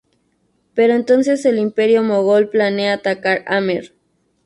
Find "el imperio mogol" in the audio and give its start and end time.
1.45-2.49